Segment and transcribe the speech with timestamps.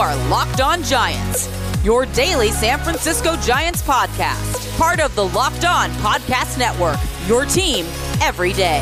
[0.00, 1.46] are Locked On Giants,
[1.84, 7.84] your daily San Francisco Giants podcast, part of the Locked On Podcast Network, your team
[8.22, 8.80] every day.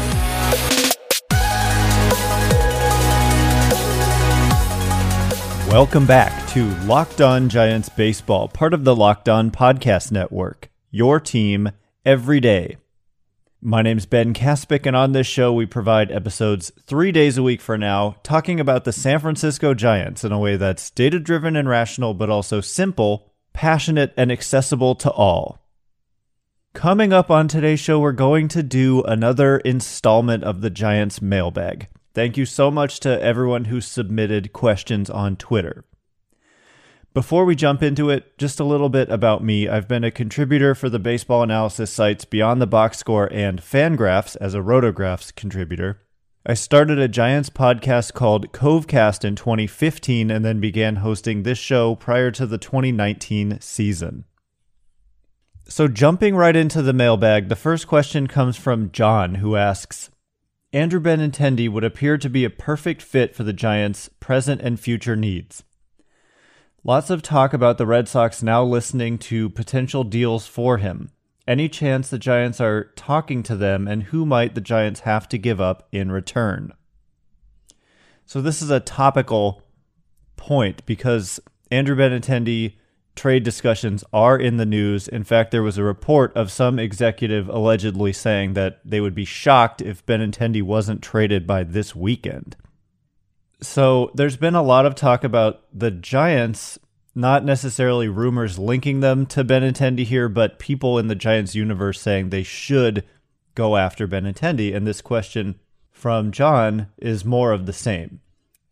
[5.68, 11.18] Welcome back to Locked On Giants Baseball, part of the Locked On Podcast Network, your
[11.18, 11.72] team
[12.04, 12.76] every day.
[13.60, 17.60] My name's Ben Kaspick, and on this show, we provide episodes three days a week
[17.60, 21.68] for now, talking about the San Francisco Giants in a way that's data driven and
[21.68, 25.58] rational, but also simple, passionate, and accessible to all.
[26.72, 31.88] Coming up on today's show, we're going to do another installment of the Giants mailbag.
[32.14, 35.84] Thank you so much to everyone who submitted questions on Twitter.
[37.18, 39.66] Before we jump into it, just a little bit about me.
[39.66, 44.36] I've been a contributor for the baseball analysis sites Beyond the Box Score and Fangraphs
[44.40, 46.00] as a Rotographs contributor.
[46.46, 51.96] I started a Giants podcast called Covecast in 2015 and then began hosting this show
[51.96, 54.24] prior to the 2019 season.
[55.66, 60.10] So, jumping right into the mailbag, the first question comes from John, who asks
[60.72, 65.16] Andrew Benintendi would appear to be a perfect fit for the Giants' present and future
[65.16, 65.64] needs.
[66.84, 71.10] Lots of talk about the Red Sox now listening to potential deals for him.
[71.46, 75.38] Any chance the Giants are talking to them, and who might the Giants have to
[75.38, 76.72] give up in return?
[78.26, 79.62] So, this is a topical
[80.36, 82.74] point because Andrew Benintendi
[83.16, 85.08] trade discussions are in the news.
[85.08, 89.24] In fact, there was a report of some executive allegedly saying that they would be
[89.24, 92.56] shocked if Benintendi wasn't traded by this weekend.
[93.60, 96.78] So there's been a lot of talk about the Giants,
[97.14, 102.30] not necessarily rumors linking them to Benintendi here, but people in the Giants universe saying
[102.30, 103.04] they should
[103.54, 104.74] go after Benintendi.
[104.74, 105.58] And this question
[105.90, 108.20] from John is more of the same.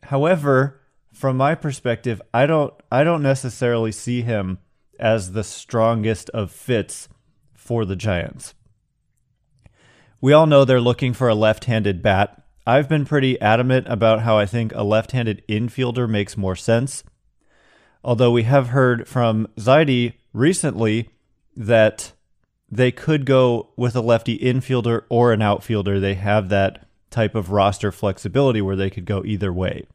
[0.04, 0.80] However,
[1.12, 4.58] from my perspective, I don't I don't necessarily see him
[5.00, 7.08] as the strongest of fits
[7.54, 8.54] for the Giants.
[10.20, 14.38] We all know they're looking for a left-handed bat I've been pretty adamant about how
[14.38, 17.04] I think a left handed infielder makes more sense.
[18.02, 21.10] Although we have heard from Zaidi recently
[21.56, 22.12] that
[22.68, 26.00] they could go with a lefty infielder or an outfielder.
[26.00, 29.86] They have that type of roster flexibility where they could go either way.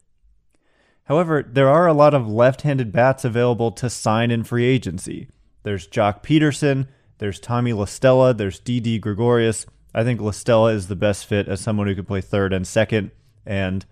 [1.05, 5.27] However, there are a lot of left handed bats available to sign in free agency.
[5.63, 6.87] There's Joc Pederson,
[7.17, 9.65] there's Tommy La Stella, there's Didi Gregorius.
[9.93, 12.65] I think La Stella is the best fit as someone who could play third and
[12.65, 13.11] second
[13.45, 13.85] and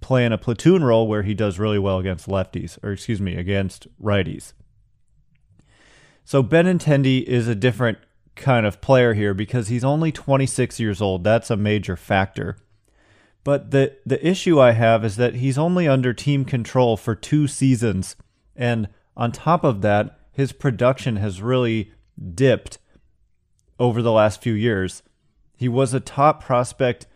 [0.00, 3.36] play in a platoon role where he does really well against lefties, or excuse me,
[3.36, 4.52] against righties.
[6.24, 7.98] So Benintendi is a different
[8.36, 11.24] kind of player here because he's only 26 years old.
[11.24, 12.58] That's a major factor.
[13.44, 17.48] But the the issue I have is that he's only under team control for 2
[17.48, 18.14] seasons
[18.54, 21.92] and on top of that, his production has really
[22.34, 22.78] dipped
[23.80, 25.02] over the last few years.
[25.58, 27.08] He was a top prospect,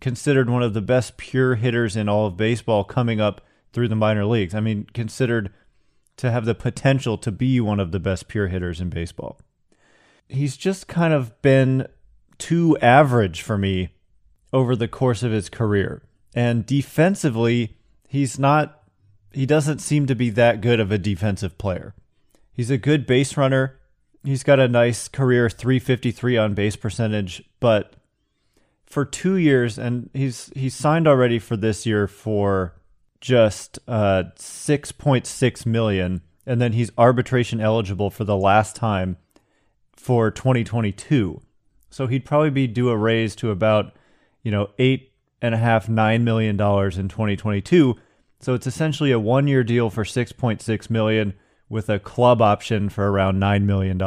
[0.00, 3.42] considered one of the best pure hitters in all of baseball coming up
[3.74, 4.54] through the minor leagues.
[4.54, 5.52] I mean, considered
[6.16, 9.38] to have the potential to be one of the best pure hitters in baseball.
[10.26, 11.86] He's just kind of been
[12.38, 13.90] too average for me
[14.54, 16.02] over the course of his career.
[16.34, 17.76] And defensively,
[18.08, 18.84] he's not,
[19.32, 21.94] he doesn't seem to be that good of a defensive player.
[22.54, 23.78] He's a good base runner
[24.24, 27.94] he's got a nice career 353 on base percentage, but
[28.86, 32.74] for two years, and he's he's signed already for this year for
[33.20, 39.16] just uh, 6.6 million, and then he's arbitration eligible for the last time
[39.94, 41.40] for 2022.
[41.88, 43.94] So he'd probably be due a raise to about
[44.42, 47.96] you know eight and a half nine million dollars in 2022.
[48.40, 51.34] So it's essentially a one year deal for 6.6 million
[51.72, 53.98] with a club option for around $9 million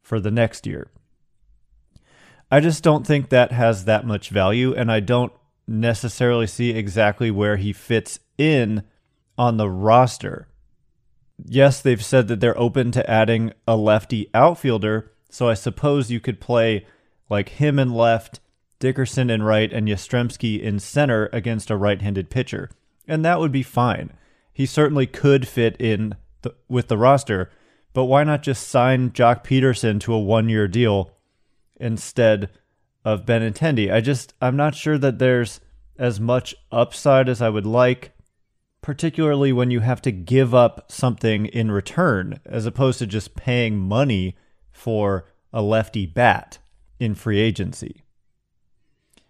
[0.00, 0.92] for the next year.
[2.52, 5.32] I just don't think that has that much value, and I don't
[5.66, 8.84] necessarily see exactly where he fits in
[9.36, 10.46] on the roster.
[11.44, 16.20] Yes, they've said that they're open to adding a lefty outfielder, so I suppose you
[16.20, 16.86] could play
[17.28, 18.38] like him in left,
[18.78, 22.70] Dickerson in right, and Yastrzemski in center against a right handed pitcher.
[23.08, 24.12] And that would be fine.
[24.52, 26.14] He certainly could fit in
[26.44, 27.50] the, with the roster,
[27.92, 31.10] but why not just sign Joc Pederson to a one year deal
[31.76, 32.50] instead
[33.04, 33.92] of Benintendi?
[33.92, 35.60] I just I'm not sure that there's
[35.96, 38.12] as much upside as I would like,
[38.82, 43.78] particularly when you have to give up something in return as opposed to just paying
[43.78, 44.36] money
[44.72, 46.58] for a lefty bat
[46.98, 48.02] in free agency.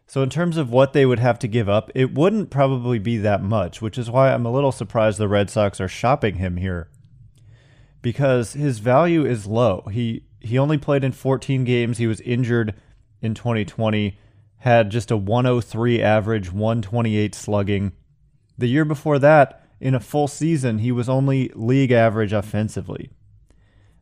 [0.06, 3.18] So, in terms of what they would have to give up, it wouldn't probably be
[3.18, 6.56] that much, which is why I'm a little surprised the Red Sox are shopping him
[6.56, 6.88] here
[8.04, 9.88] because his value is low.
[9.90, 11.98] He he only played in 14 games.
[11.98, 12.74] He was injured
[13.20, 14.16] in 2020,
[14.58, 17.92] had just a 103 average, 128 slugging.
[18.56, 23.10] The year before that, in a full season, he was only league average offensively.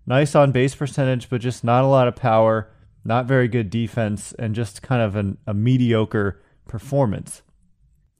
[0.04, 2.72] Nice on base percentage, but just not a lot of power
[3.04, 7.43] not very good defense, and just kind of an, a mediocre performance.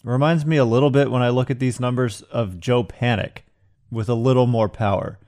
[0.05, 3.39] Reminds me a little bit when I look at these numbers of Joe Panik
[3.91, 5.19] with a little more power.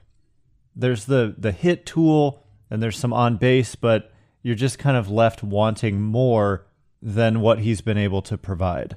[0.76, 4.12] There's the, the hit tool and there's some on base, but
[4.42, 6.66] you're just kind of left wanting more
[7.00, 8.96] than what he's been able to provide.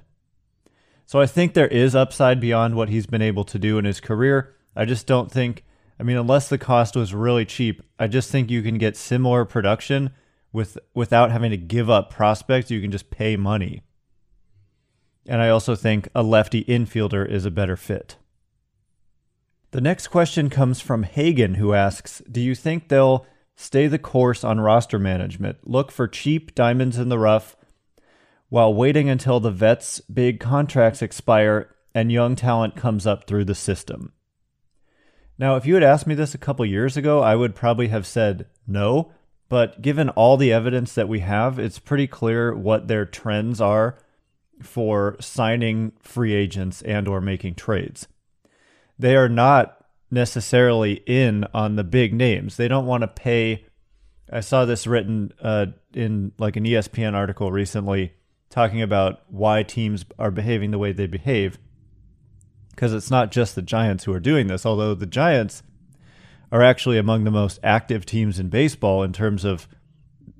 [1.06, 4.02] So I think there is upside beyond what he's been able to do in his
[4.02, 4.56] career.
[4.76, 5.64] I just don't think,
[6.00, 9.46] I mean, unless the cost was really cheap, I just think you can get similar
[9.46, 10.12] production
[10.52, 12.72] with without having to give up prospects.
[12.72, 13.84] You can just pay money.
[15.28, 18.18] And I also think a lefty infielder is a better fit.
[19.72, 23.26] The next question comes from Hagen, who asks Do you think they'll
[23.56, 25.68] stay the course on roster management?
[25.68, 27.58] Look for cheap diamonds in the rough
[28.50, 33.56] while waiting until the vets' big contracts expire and young talent comes up through the
[33.56, 34.14] system.
[35.38, 38.08] Now, if you had asked me this a couple years ago, I would probably have
[38.08, 39.12] said no,
[39.50, 43.98] but given all the evidence that we have, it's pretty clear what their trends are
[44.62, 48.08] for signing free agents and or making trades.
[49.00, 52.58] They are not necessarily in on the big names.
[52.58, 53.66] They don't want to pay
[54.32, 58.14] I saw this written uh, in like an ESPN article recently
[58.50, 61.58] talking about why teams are behaving the way they behave.
[62.72, 65.64] Because it's not just the Giants who are doing this, although the Giants
[66.52, 69.68] are actually among the most active teams in baseball in terms of,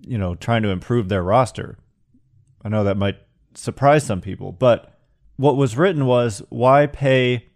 [0.02, 1.78] you know, trying to improve their roster.
[2.64, 3.18] I know that might
[3.56, 4.94] surprise some people, but
[5.38, 7.47] what was written was why pay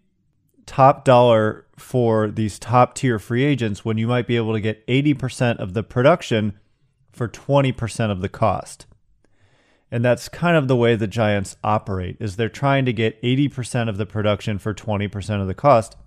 [0.71, 4.88] top dollar for these top tier free agents when you might be able to get
[4.88, 6.57] 80% of the production
[7.12, 8.85] for 20% of the cost.
[9.91, 13.89] And that's kind of the way the Giants operate is they're trying to get 80%
[13.89, 15.97] of the production for 20% of the cost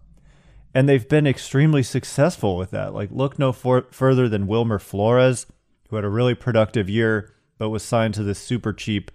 [0.75, 2.93] and they've been extremely successful with that.
[2.93, 5.47] Like, look no for- further than Wilmer Flores,
[5.89, 9.13] who had a really productive year, but was signed to this super cheap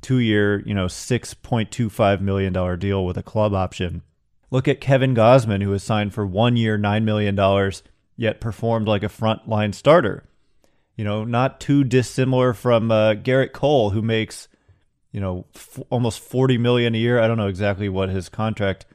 [0.00, 4.02] two year, you know, $6.25 million deal with a club option.
[4.52, 7.72] Look at Kevin Gausman, who was signed for one year, $9 million,
[8.16, 10.22] yet performed like a frontline starter.
[10.94, 14.46] You know, not too dissimilar from uh, Gerrit Cole, who makes,
[15.10, 17.18] you know, f- almost 40 million a year.
[17.18, 18.86] I don't know exactly what his contract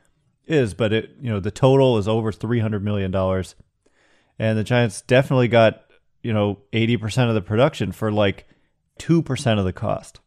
[0.47, 3.55] is, but it you know the total is over three hundred million dollars,
[4.39, 5.83] and the Giants definitely got
[6.23, 8.47] you know eighty percent of the production for like
[8.97, 10.19] two percent of the cost.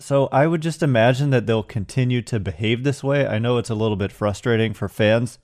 [0.00, 3.26] So I would just imagine that they'll continue to behave this way.
[3.26, 5.38] I know it's a little bit frustrating for fans,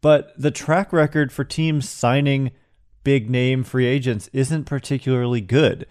[0.00, 2.50] but the track record for teams signing
[3.04, 5.86] big name free agents isn't particularly good.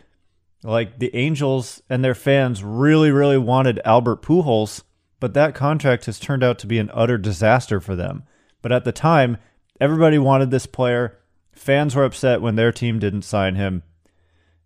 [0.63, 4.83] Like the Angels and their fans really, really wanted Albert Pujols
[5.23, 8.23] but that contract has turned out to be an utter disaster for them.
[8.61, 9.37] But at the time,
[9.79, 11.17] everybody wanted this player.
[11.53, 13.83] Fans were upset when their team didn't sign him.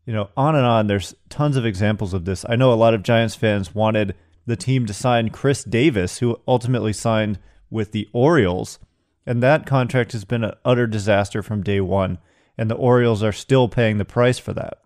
[0.07, 0.87] You know, on and on.
[0.87, 2.45] There's tons of examples of this.
[2.47, 4.15] I know a lot of Giants fans wanted
[4.45, 7.39] the team to sign Chris Davis, who ultimately signed
[7.69, 8.79] with the Orioles.
[9.25, 12.19] And that contract has been an utter disaster from day one.
[12.57, 14.79] And the Orioles are still paying the price for that.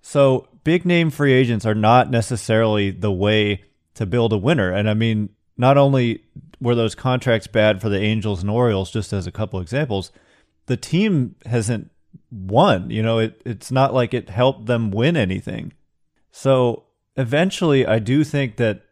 [0.00, 4.72] So, big name free agents are not necessarily the way to build a winner.
[4.72, 5.28] And I mean,
[5.58, 6.24] not only
[6.58, 10.10] were those contracts bad for the Angels and Orioles, just as a couple examples,
[10.64, 11.90] the team hasn't
[12.30, 12.90] won.
[12.90, 15.72] You know, it, it's not like it helped them win anything.
[16.30, 16.84] So
[17.16, 18.82] eventually, I do think that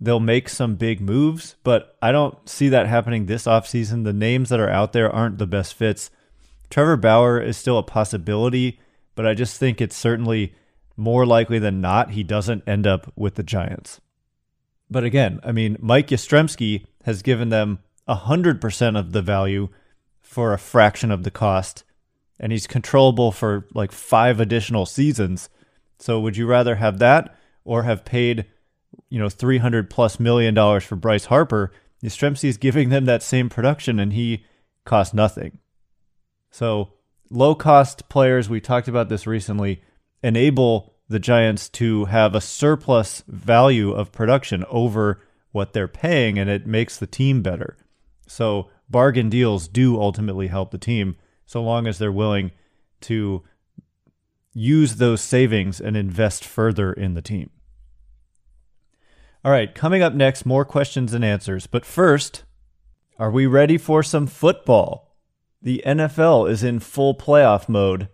[0.00, 4.04] they'll make some big moves, but I don't see that happening this offseason.
[4.04, 6.10] The names that are out there aren't the best fits.
[6.68, 8.80] Trevor Bauer is still a possibility,
[9.14, 10.54] but I just think it's certainly
[10.96, 14.00] more likely than not, he doesn't end up with the Giants.
[14.90, 19.68] But again, I mean, Mike Yastrzemski has given them 100% of the value
[20.20, 21.84] for a fraction of the cost,
[22.38, 25.48] and he's controllable for like five additional seasons.
[25.98, 28.46] So would you rather have that or have paid,
[29.08, 31.72] you know, 300 plus million dollars for Bryce Harper?
[32.02, 34.44] Yastrzemski is giving them that same production and he
[34.84, 35.58] costs nothing.
[36.50, 36.92] So
[37.30, 39.82] low cost players, we talked about this recently,
[40.22, 46.50] enable the Giants to have a surplus value of production over what they're paying, and
[46.50, 47.76] it makes the team better.
[48.26, 51.16] So bargain deals do ultimately help the team,
[51.46, 52.50] so long as they're willing
[53.02, 53.42] to,
[54.56, 57.50] use those savings and invest further in the team.
[59.44, 61.66] All right, coming up next, more questions and answers.
[61.66, 62.44] But first,
[63.18, 65.14] are we ready for some football?
[65.60, 68.08] The NFL is in full playoff mode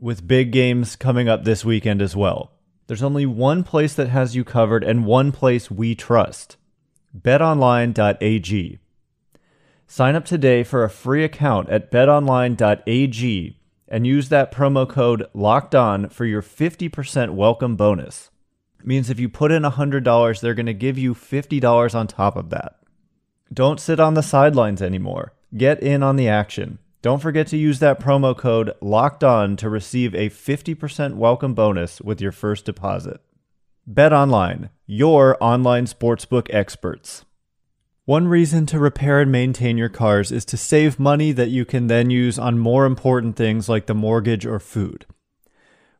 [0.00, 2.52] with big games coming up this weekend as well.
[2.86, 6.56] There's only one place that has you covered and one place we trust
[7.16, 8.78] betonline.ag.
[9.92, 13.58] Sign up today for a free account at betonline.ag
[13.88, 18.30] and use that promo code locked on for your 50% welcome bonus.
[18.80, 22.36] It means if you put in $100, they're going to give you $50 on top
[22.36, 22.78] of that.
[23.52, 25.34] Don't sit on the sidelines anymore.
[25.54, 26.78] Get in on the action.
[27.02, 32.00] Don't forget to use that promo code locked on to receive a 50% welcome bonus
[32.00, 33.20] with your first deposit.
[33.86, 37.26] Bet online, your online sportsbook experts.
[38.04, 41.86] One reason to repair and maintain your cars is to save money that you can
[41.86, 45.06] then use on more important things like the mortgage or food.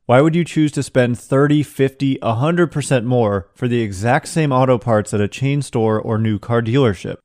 [0.07, 4.79] Why would you choose to spend 30, 50, 100% more for the exact same auto
[4.79, 7.19] parts at a chain store or new car dealership?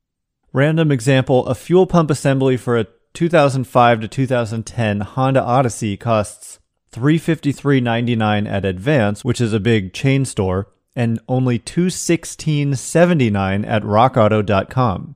[0.54, 6.60] Random example, a fuel pump assembly for a 2005 to 2010 Honda Odyssey costs
[6.92, 10.68] $353.99 at Advance, which is a big chain store,
[10.98, 15.16] and only $216.79 at rockauto.com.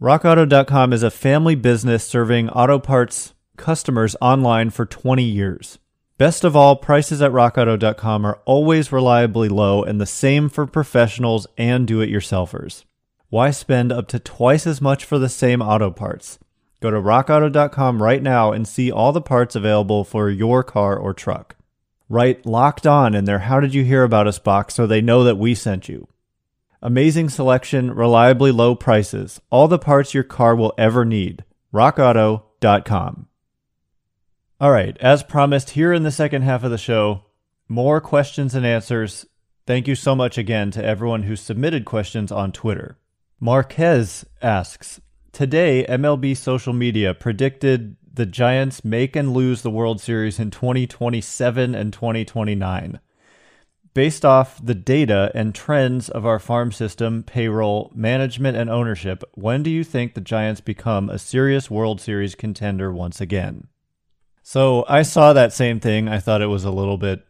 [0.00, 5.80] Rockauto.com is a family business serving auto parts customers online for 20 years.
[6.18, 11.48] Best of all, prices at rockauto.com are always reliably low and the same for professionals
[11.58, 12.84] and do it yourselfers.
[13.28, 16.38] Why spend up to twice as much for the same auto parts?
[16.80, 21.12] Go to rockauto.com right now and see all the parts available for your car or
[21.12, 21.56] truck.
[22.08, 25.24] Write locked on in their How Did You Hear About Us box so they know
[25.24, 26.08] that we sent you.
[26.80, 31.44] Amazing selection, reliably low prices, all the parts your car will ever need.
[31.74, 33.26] RockAuto.com.
[34.60, 37.24] All right, as promised, here in the second half of the show,
[37.68, 39.26] more questions and answers.
[39.66, 42.98] Thank you so much again to everyone who submitted questions on Twitter.
[43.38, 45.00] Marquez asks
[45.32, 51.74] Today, MLB social media predicted the Giants make and lose the World Series in 2027
[51.74, 53.00] and 2029.
[53.94, 59.62] Based off the data and trends of our farm system, payroll, management, and ownership, when
[59.62, 63.68] do you think the Giants become a serious World Series contender once again?
[64.42, 66.08] So I saw that same thing.
[66.08, 67.26] I thought it was a little bit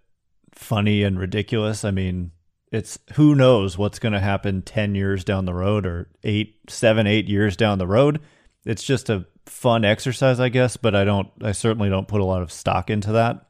[0.53, 1.85] funny and ridiculous.
[1.85, 2.33] I mean,
[2.71, 7.07] it's who knows what's going to happen 10 years down the road or eight, seven,
[7.07, 8.21] eight years down the road.
[8.69, 12.25] It's just a fun exercise, I guess, but I don't, I certainly don't put a
[12.25, 13.47] lot of stock into that.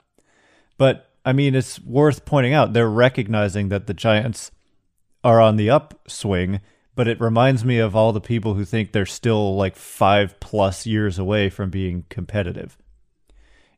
[0.76, 4.52] But I mean, it's worth pointing out they're recognizing that the Giants
[5.25, 6.60] are on the upswing,
[6.94, 10.87] but it reminds me of all the people who think they're still like five plus
[10.87, 12.78] years away from being competitive.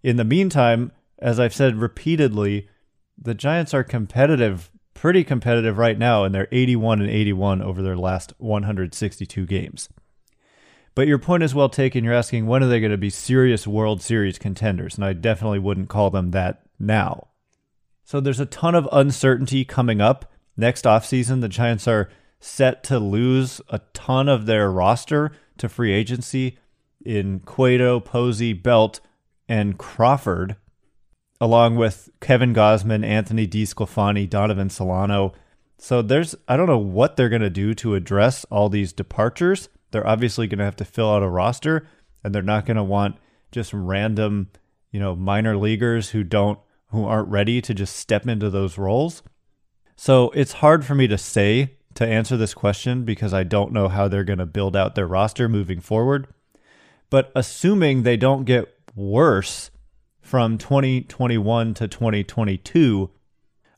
[0.03, 2.69] In the meantime, as I've said repeatedly,
[3.17, 7.97] the Giants are competitive, pretty competitive right now, and they're 81 and 81 over their
[7.97, 9.89] last 162 games.
[11.01, 12.05] But your point is well taken.
[12.05, 14.97] You're asking when are they going to be serious World Series contenders?
[14.97, 17.29] And I definitely wouldn't call them that now.
[18.05, 20.31] So there's a ton of uncertainty coming up.
[20.59, 25.91] Next offseason, the Giants are set to lose a ton of their roster to free
[25.91, 26.59] agency
[27.03, 29.01] in Cueto, Posey, Belt,
[29.49, 30.57] and Crawford,
[31.41, 35.33] along with Kevin Gausman, Anthony DeSclafani, Donovan Solano.
[35.79, 39.71] So there's I don't know what they're going to do to address all these departures
[39.91, 41.87] they're obviously going to have to fill out a roster
[42.23, 43.17] and they're not going to want
[43.53, 44.51] just random,
[44.91, 49.23] you know, minor leaguers who don't who aren't ready to just step into those roles.
[49.97, 53.89] So it's hard for me to say to answer this question because I don't know
[53.89, 56.27] how they're going to build out their roster moving forward.
[57.09, 59.71] But assuming they don't get worse
[60.21, 63.11] from 2021 to 2022,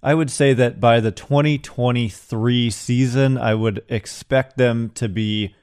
[0.02, 5.54] I would say that by the 2023 season, I would expect them to be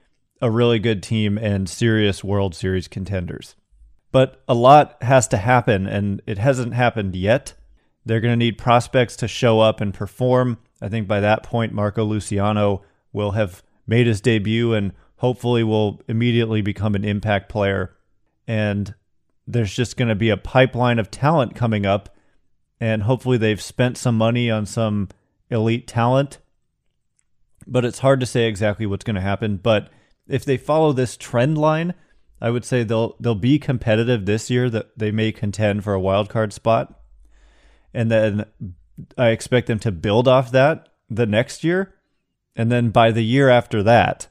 [0.41, 3.55] a really good team and serious World Series contenders.
[4.12, 7.53] But a lot has to happen, and it hasn't happened yet.
[8.05, 10.58] They're going to need prospects to show up and perform.
[10.81, 16.01] I think by that point, Marco Luciano will have made his debut and hopefully will
[16.08, 17.96] immediately become an impact player.
[18.48, 18.96] And
[19.46, 22.15] there's just going to be a pipeline of talent coming up.
[22.79, 25.10] And hopefully, they've spent some money on some
[25.50, 26.39] elite talent.
[27.67, 29.58] But it's hard to say exactly what's going to happen.
[29.58, 29.89] But
[30.30, 31.94] if they follow this trend line,
[32.40, 34.70] I would say they'll they'll be competitive this year.
[34.70, 37.02] That they may contend for a wild card spot,
[37.94, 38.46] and then
[39.18, 41.96] I expect them to build off that the next year,
[42.56, 44.28] and then by the year after that,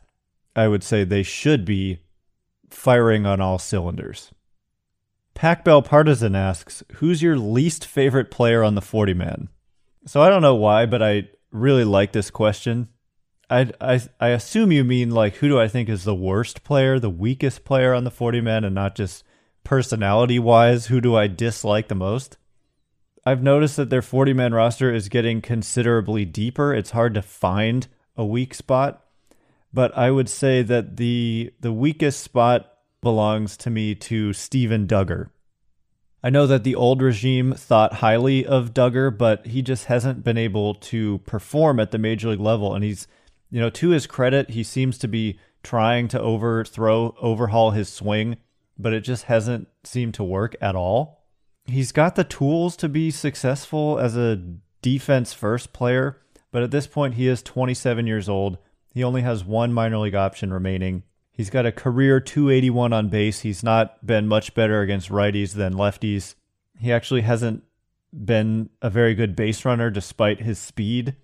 [0.55, 2.01] I would say they should be
[2.71, 4.33] firing on all cylinders.
[5.35, 9.49] Pac Bell Partisan asks, Who's your least favorite player on the 40 man?
[10.05, 12.89] So I don't know why, but I really like this question.
[13.51, 16.99] I, I, I assume you mean like who do I think is the worst player,
[16.99, 19.25] the weakest player on the 40 man, and not just
[19.65, 22.37] personality wise, who do I dislike the most?
[23.25, 26.75] I've noticed that their 40 man roster is getting considerably deeper.
[26.75, 27.87] It's hard to find
[28.17, 29.05] a weak spot,
[29.73, 35.31] but I would say that the the weakest spot belongs to me to Steven Duggar.
[36.23, 40.37] I know that the old regime thought highly of Duggar, but he just hasn't been
[40.37, 42.75] able to perform at the major league level.
[42.75, 43.07] And he's,
[43.51, 48.37] you know, to his credit, he seems to be trying to overthrow, overhaul his swing,
[48.79, 51.27] but it just hasn't seemed to work at all.
[51.67, 54.43] He's got the tools to be successful as a
[54.83, 56.19] defense first player,
[56.51, 58.59] but at this point, he is 27 years old.
[58.95, 61.03] He only has one minor league option remaining.
[61.31, 63.41] He's got a career 281 on base.
[63.41, 66.35] He's not been much better against righties than lefties.
[66.81, 67.63] He actually hasn't
[68.13, 71.15] been a very good base runner despite his speed.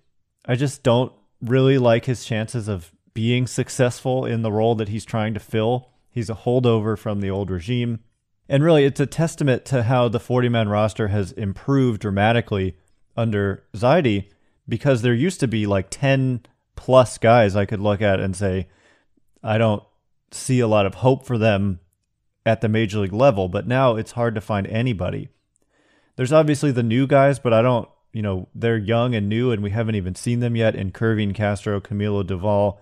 [0.45, 1.11] I just don't
[1.45, 5.89] really like his chances of being successful in the role that he's trying to fill.
[6.09, 7.99] He's a holdover from the old regime.
[8.47, 12.77] And really, it's a testament to how the 40 man roster has improved dramatically
[13.17, 14.29] under Zaidi
[14.67, 18.67] because there used to be like 10 plus guys I could look at and say,
[19.43, 19.83] I don't
[20.31, 21.79] see a lot of hope for them
[22.45, 25.29] at the major league level, but now it's hard to find anybody.
[26.15, 29.61] There's obviously the new guys, but I don't, you know, they're young and new, and
[29.61, 32.77] we haven't even seen them yet in Kervin Castro, Camilo Doval,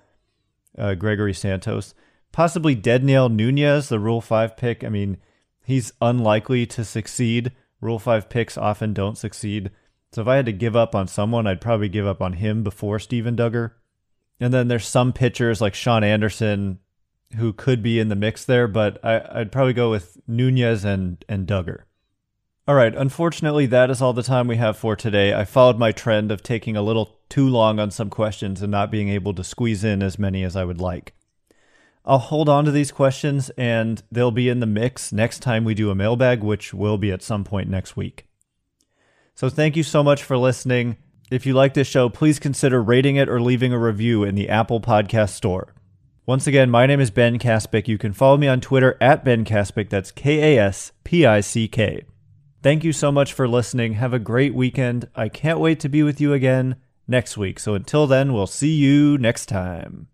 [0.77, 1.95] uh, Gregory Santos,
[2.31, 4.83] possibly Dedniel Nunez, the Rule 5 pick.
[4.83, 5.17] I mean,
[5.65, 7.51] he's unlikely to succeed.
[7.81, 9.71] Rule 5 picks often don't succeed.
[10.11, 12.61] So if I had to give up on someone, I'd probably give up on him
[12.61, 13.71] before Steven Duggar.
[14.39, 16.77] And then there's some pitchers like Shaun Anderson,
[17.37, 21.25] who could be in the mix there, but I, would probably go with Nunez and,
[21.27, 21.85] and Duggar.
[22.65, 25.33] All right, unfortunately, that is all the time we have for today.
[25.33, 28.89] I followed my trend of taking a little too long on some questions and not
[28.89, 31.13] being able to squeeze in as many as I would like.
[32.05, 35.73] I'll hold on to these questions and they'll be in the mix next time we
[35.73, 38.27] do a mailbag, which will be at some point next week.
[39.35, 40.95] So thank you so much for listening.
[41.29, 44.47] If you like this show, please consider rating it or leaving a review in the
[44.47, 45.73] Apple Podcast Store.
[46.25, 47.89] Once again, my name is Ben Kaspick.
[47.89, 49.89] You can follow me on Twitter at Ben Kaspick.
[49.89, 52.05] That's K A S P I C K.
[52.63, 53.95] Thank you so much for listening.
[53.95, 55.09] Have a great weekend.
[55.13, 56.77] I can't wait to be with you again
[57.09, 57.59] next week.
[57.59, 60.07] So until then, we'll see you next time.